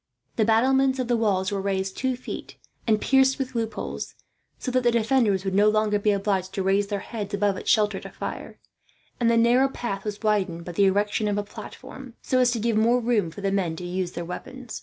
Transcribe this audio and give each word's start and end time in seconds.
The 0.35 0.45
battlements 0.45 0.97
of 0.97 1.07
the 1.07 1.15
wall 1.15 1.45
were 1.51 1.61
raised 1.61 1.95
two 1.95 2.15
feet 2.17 2.57
and 2.87 2.99
pierced 2.99 3.37
with 3.37 3.53
loopholes, 3.53 4.15
so 4.57 4.71
that 4.71 4.81
the 4.81 4.89
defenders 4.89 5.45
would 5.45 5.53
no 5.53 5.69
longer 5.69 5.99
be 5.99 6.09
obliged 6.09 6.55
to 6.55 6.63
raise 6.63 6.87
their 6.87 7.01
heads 7.01 7.35
above 7.35 7.55
its 7.55 7.69
shelter 7.69 7.99
to 7.99 8.09
fire; 8.09 8.57
and 9.19 9.29
the 9.29 9.37
narrow 9.37 9.67
path 9.69 10.03
was 10.03 10.19
widened 10.23 10.65
by 10.65 10.71
the 10.71 10.85
erection 10.85 11.27
of 11.27 11.37
a 11.37 11.43
platform, 11.43 12.15
so 12.23 12.39
as 12.39 12.49
to 12.49 12.59
give 12.59 12.77
more 12.77 12.99
room 12.99 13.29
for 13.29 13.41
the 13.41 13.51
men 13.51 13.75
to 13.75 13.83
use 13.85 14.13
their 14.13 14.25
weapons. 14.25 14.79